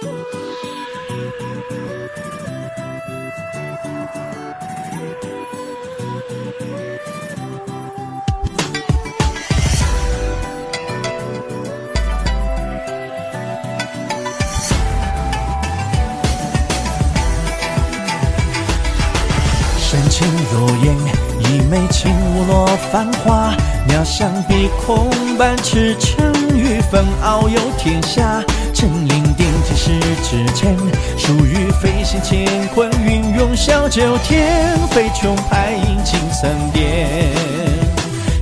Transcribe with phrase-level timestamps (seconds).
[0.00, 0.08] 深
[20.08, 20.96] 情若烟，
[21.40, 23.54] 一眉轻舞落繁华。
[23.86, 28.42] 妙想碧空般驰骋于纷遨游天下。
[28.72, 30.76] 真灵定天时之间，
[31.16, 37.30] 属于飞行乾坤，云涌小九天，飞琼拍影金层巅。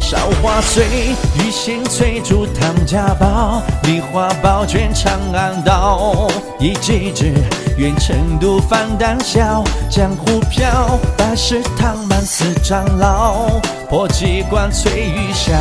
[0.00, 0.86] 韶华岁，
[1.34, 6.28] 玉仙翠竹唐家宝，梨花宝卷长安道。
[6.58, 7.34] 一骑之，
[7.76, 13.60] 愿成都翻丹笑，江湖飘，百世唐满四长老。
[13.90, 15.52] 破机关翠玉箫，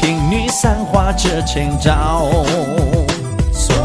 [0.00, 2.28] 天女散花折千招。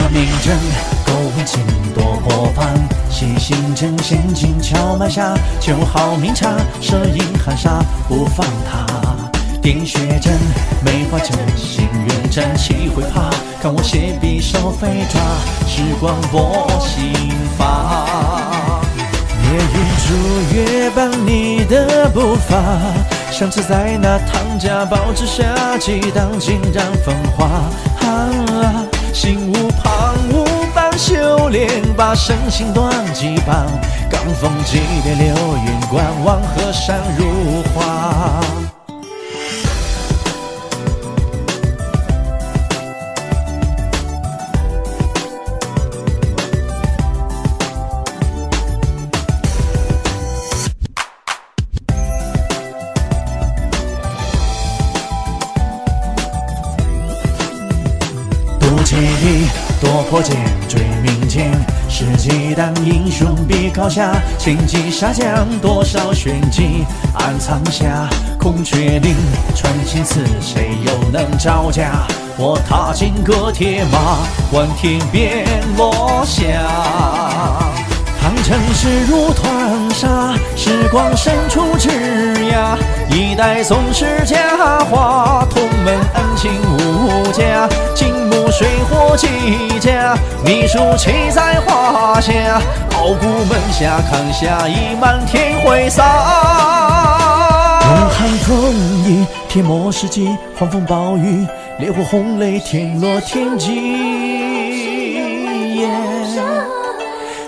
[0.07, 0.57] 锁命阵，
[1.05, 1.59] 勾魂镜
[1.93, 2.67] 夺破幡，
[3.09, 6.49] 细心针陷进荞麦下，酒好茗茶，
[6.80, 8.86] 摄影含沙不放他。
[9.61, 10.33] 点穴阵，
[10.81, 13.30] 梅花阵，心愿战气会怕。
[13.61, 15.22] 看我携匕首飞抓，
[15.67, 17.11] 时光拨心
[17.58, 18.80] 发。
[19.44, 19.75] 夜雨
[20.08, 22.55] 逐月伴你的步伐，
[23.30, 27.49] 相次在那唐家堡之下，激荡尽染风华。
[29.14, 29.92] 心无旁
[30.98, 33.66] 修炼，把身心锻几棒。
[34.09, 38.77] 罡风激烈流云，观望河山如画。
[59.18, 59.48] 渡千里，
[59.82, 60.36] 夺破剑，
[60.68, 61.52] 追名剑，
[61.90, 64.14] 世纪当英雄必高下。
[64.38, 68.08] 千骑杀将，多少玄机暗藏下。
[68.39, 69.16] 孔雀翎，
[69.56, 72.08] 穿心刺，谁又能招架？
[72.38, 74.20] 我踏金戈铁马，
[74.52, 75.45] 观天边
[75.76, 76.44] 落下。
[78.22, 80.36] 唐城市如团沙，
[80.67, 81.88] 时光深处枝
[82.50, 82.78] 桠。
[83.10, 84.36] 一代宗师佳
[84.92, 87.70] 话，同门恩情无价。
[87.95, 89.30] 金木水火几
[89.80, 90.14] 家，
[90.44, 92.33] 秘书岂在华夏。
[92.98, 96.04] 傲骨门下，看下一漫天挥洒。
[97.88, 98.73] 龙寒风
[99.06, 101.48] 衣，铁墨世纪，狂风暴雨，
[101.80, 104.17] 烈火轰雷，天落天际。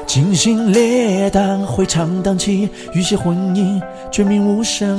[0.09, 3.79] 惊心烈胆会唱荡气，欲血魂影，
[4.11, 4.97] 绝命无声。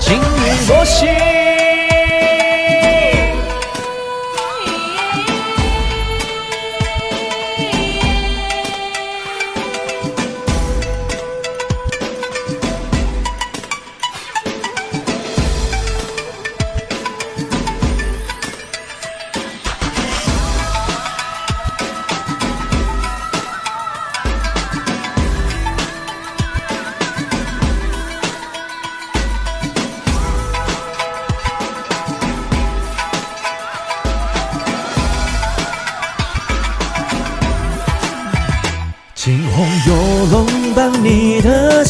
[0.00, 1.43] 金云落心。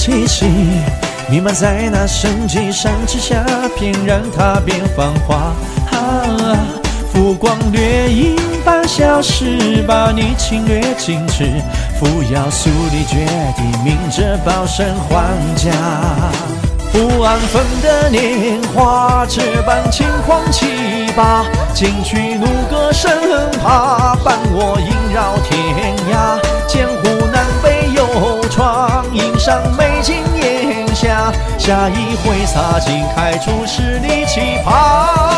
[0.05, 0.45] 气息，
[1.31, 3.43] 弥漫在那神迹山之下，
[3.75, 5.35] 翩然踏遍繁华。
[5.97, 6.59] 啊
[7.11, 11.51] 浮光掠影般消失，把你侵略矜持，
[11.99, 13.25] 扶摇肃立绝
[13.57, 15.25] 地，明哲保身还
[15.57, 15.71] 家。
[16.93, 20.67] 不安分的年华，这般轻狂气
[21.17, 23.11] 拔，金曲怒歌声
[23.63, 26.39] 怕，伴我萦绕天涯。
[26.67, 27.27] 江湖
[28.51, 35.34] 窗，映上美景烟霞，下一回洒尽开出十里奇葩。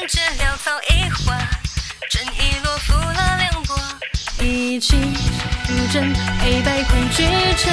[0.00, 1.36] 寒着潦草一画，
[2.08, 3.76] 正义落覆了凉薄，
[4.42, 4.96] 一气
[5.66, 7.22] 不争，黑白换剧
[7.58, 7.70] 成，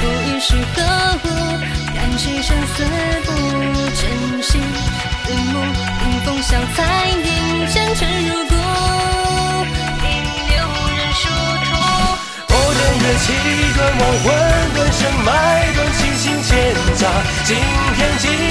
[0.00, 0.80] 不与是何
[1.22, 1.26] 物？
[1.94, 2.82] 感情生死
[3.26, 3.30] 不
[3.90, 4.58] 真心，
[5.28, 6.78] 日暮迎风笑彩
[7.10, 8.54] 云，前尘如故，
[10.00, 10.08] 应
[10.48, 10.56] 留
[10.96, 11.28] 人殊
[11.66, 11.68] 途。
[12.48, 13.26] 破天月气
[13.76, 14.26] 断亡魂，
[14.76, 15.28] 断生脉，
[15.74, 16.48] 断七星千
[16.96, 17.04] 匝。
[17.44, 17.48] 惊
[17.96, 18.49] 天激地，过眼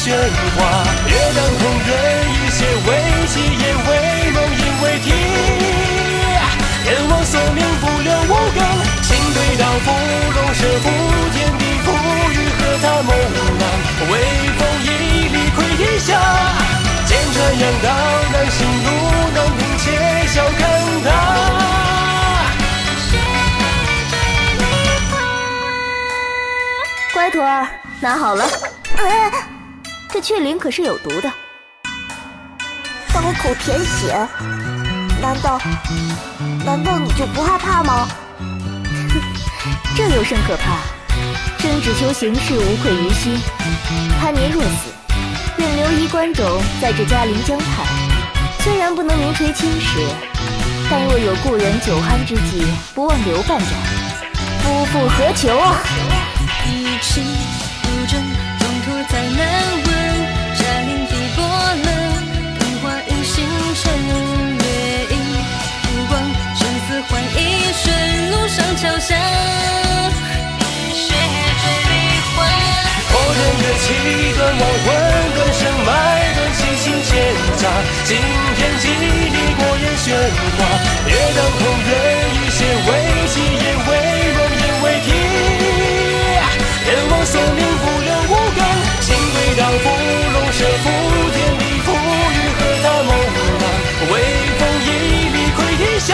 [0.00, 0.16] 喧
[0.56, 0.58] 哗。
[1.06, 1.92] 月当空人，
[2.32, 2.88] 一些为
[3.28, 3.88] 奇，也为
[4.32, 5.06] 梦，因为啼。
[6.86, 8.58] 阎王索命，不留无根。
[9.02, 9.92] 情对刀斧，
[10.34, 10.88] 龙蛇伏
[11.34, 11.62] 天地，
[12.82, 13.10] 他猛
[13.60, 13.62] 浪。
[14.10, 14.12] 微
[14.56, 14.86] 风一
[15.28, 16.18] 里窥天下，
[17.04, 17.86] 剑穿阳道，
[18.32, 18.88] 难行路，
[19.34, 19.84] 难平且
[20.28, 20.60] 笑看
[21.04, 21.08] 他。
[27.12, 27.68] 乖徒儿，
[28.00, 28.48] 拿好了。
[28.96, 29.30] 哎，
[30.12, 31.30] 这雀灵可是有毒的。
[33.14, 34.26] 刀口舔血，
[35.20, 35.60] 难道
[36.64, 38.08] 难道你就不害怕吗？
[39.96, 40.78] 这有甚可怕？
[41.58, 43.38] 朕只求行事无愧于心。
[44.20, 44.90] 贪年若死，
[45.58, 47.86] 愿留遗关冢在这嘉陵江畔。
[48.60, 50.00] 虽然不能名垂青史，
[50.90, 53.68] 但若有故人酒酣之际，不忘留半盏，
[54.62, 55.76] 夫复何求啊？
[56.66, 56.98] 一
[74.58, 74.86] 亡魂，
[75.34, 75.90] 断生脉，
[76.34, 77.08] 断七星千
[77.56, 77.62] 匝。
[78.04, 78.16] 惊
[78.56, 78.84] 天激
[79.30, 80.06] 地，过眼喧
[80.56, 80.58] 哗。
[81.06, 81.92] 月当空人，
[82.34, 82.88] 一些为
[83.28, 83.88] 奇，也为
[84.36, 85.08] 梦，也为啼。
[86.86, 88.58] 阎王索命，不留无根。
[89.00, 89.84] 情对刀斧，
[90.32, 90.84] 龙蛇伏
[91.34, 93.10] 天地，赋予和他猛
[93.60, 93.64] 浪。
[94.10, 94.12] 微
[94.58, 94.88] 风一
[95.30, 96.08] 里窥天下，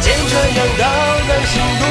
[0.00, 0.82] 剑穿阳道，
[1.28, 1.84] 难行路，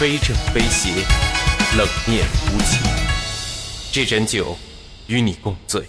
[0.00, 0.88] 非正非邪，
[1.76, 2.80] 冷面无情。
[3.92, 4.56] 这盏酒，
[5.08, 5.86] 与你共醉。